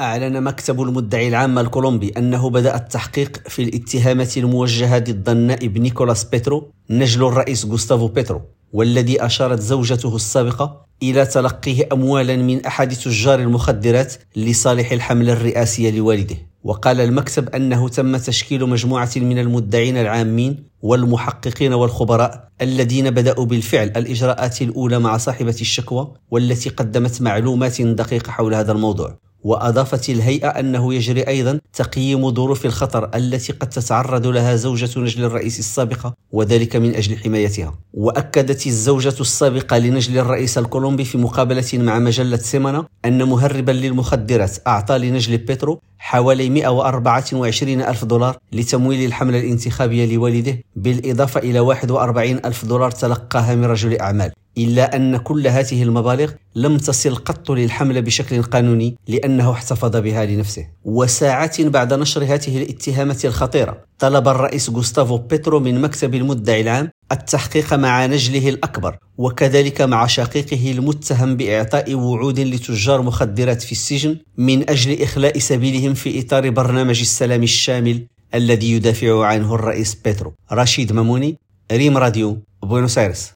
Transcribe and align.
أعلن 0.00 0.42
مكتب 0.42 0.82
المدعي 0.82 1.28
العام 1.28 1.58
الكولومبي 1.58 2.08
أنه 2.16 2.50
بدأ 2.50 2.76
التحقيق 2.76 3.48
في 3.48 3.62
الاتهامات 3.62 4.36
الموجهة 4.36 4.98
ضد 4.98 5.28
النائب 5.28 5.78
نيكولاس 5.78 6.24
بيترو 6.24 6.72
نجل 6.90 7.26
الرئيس 7.26 7.66
غوستافو 7.66 8.08
بيترو 8.08 8.42
والذي 8.72 9.24
أشارت 9.24 9.60
زوجته 9.60 10.16
السابقة 10.16 10.86
إلى 11.02 11.26
تلقيه 11.26 11.88
أموالا 11.92 12.36
من 12.36 12.66
أحد 12.66 12.88
تجار 12.88 13.40
المخدرات 13.40 14.14
لصالح 14.36 14.92
الحملة 14.92 15.32
الرئاسية 15.32 15.90
لوالده. 15.90 16.36
وقال 16.64 17.00
المكتب 17.00 17.48
أنه 17.48 17.88
تم 17.88 18.16
تشكيل 18.16 18.66
مجموعة 18.66 19.10
من 19.16 19.38
المدعين 19.38 19.96
العامين 19.96 20.64
والمحققين 20.82 21.72
والخبراء 21.72 22.48
الذين 22.62 23.10
بدأوا 23.10 23.44
بالفعل 23.44 23.92
الإجراءات 23.96 24.62
الأولى 24.62 24.98
مع 24.98 25.16
صاحبة 25.16 25.56
الشكوى 25.60 26.14
والتي 26.30 26.68
قدمت 26.68 27.22
معلومات 27.22 27.82
دقيقة 27.82 28.30
حول 28.30 28.54
هذا 28.54 28.72
الموضوع. 28.72 29.27
وأضافت 29.44 30.10
الهيئة 30.10 30.48
أنه 30.48 30.94
يجري 30.94 31.22
أيضا 31.22 31.60
تقييم 31.72 32.34
ظروف 32.34 32.66
الخطر 32.66 33.10
التي 33.14 33.52
قد 33.52 33.68
تتعرض 33.68 34.26
لها 34.26 34.56
زوجة 34.56 35.00
نجل 35.00 35.24
الرئيس 35.24 35.58
السابقة 35.58 36.14
وذلك 36.32 36.76
من 36.76 36.94
أجل 36.94 37.18
حمايتها. 37.18 37.74
وأكدت 37.94 38.66
الزوجة 38.66 39.14
السابقة 39.20 39.78
لنجل 39.78 40.18
الرئيس 40.18 40.58
الكولومبي 40.58 41.04
في 41.04 41.18
مقابلة 41.18 41.64
مع 41.74 41.98
مجلة 41.98 42.36
سيمانا 42.36 42.86
أن 43.04 43.22
مهربا 43.22 43.72
للمخدرات 43.72 44.56
أعطى 44.66 44.98
لنجل 44.98 45.38
بيترو 45.38 45.80
حوالي 45.98 46.50
124 46.50 47.80
ألف 47.80 48.04
دولار 48.04 48.38
لتمويل 48.52 49.06
الحملة 49.06 49.38
الانتخابية 49.38 50.14
لوالده 50.16 50.58
بالإضافة 50.76 51.40
إلى 51.40 51.60
41 51.60 52.40
ألف 52.44 52.64
دولار 52.64 52.90
تلقاها 52.90 53.54
من 53.54 53.64
رجل 53.64 54.00
أعمال. 54.00 54.32
إلا 54.58 54.96
أن 54.96 55.16
كل 55.16 55.46
هذه 55.46 55.82
المبالغ 55.82 56.32
لم 56.54 56.76
تصل 56.76 57.14
قط 57.14 57.50
للحملة 57.50 58.00
بشكل 58.00 58.42
قانوني 58.42 58.96
لأنه 59.08 59.52
احتفظ 59.52 59.96
بها 59.96 60.24
لنفسه. 60.26 60.66
وساعات 60.84 61.60
بعد 61.60 61.94
نشر 61.94 62.24
هذه 62.24 62.62
الاتهامات 62.62 63.24
الخطيرة 63.24 63.84
طلب 63.98 64.28
الرئيس 64.28 64.70
غوستافو 64.70 65.16
بيترو 65.18 65.60
من 65.60 65.80
مكتب 65.80 66.14
المدعي 66.14 66.60
العام 66.60 66.90
التحقيق 67.12 67.74
مع 67.74 68.06
نجله 68.06 68.48
الأكبر 68.48 68.98
وكذلك 69.18 69.80
مع 69.80 70.06
شقيقه 70.06 70.72
المتهم 70.72 71.36
بإعطاء 71.36 71.94
وعود 71.94 72.40
لتجار 72.40 73.02
مخدرات 73.02 73.62
في 73.62 73.72
السجن 73.72 74.16
من 74.36 74.70
أجل 74.70 75.02
إخلاء 75.02 75.38
سبيلهم 75.38 75.94
في 75.94 76.20
إطار 76.20 76.50
برنامج 76.50 77.00
السلام 77.00 77.42
الشامل 77.42 78.06
الذي 78.34 78.72
يدافع 78.72 79.26
عنه 79.26 79.54
الرئيس 79.54 79.90
بيترو. 80.04 80.30
رشيد 80.52 80.92
ماموني 80.92 81.30
ريم 81.72 81.96
راديو 81.98 82.38
بوينوس 82.62 82.98
آيرس. 82.98 83.22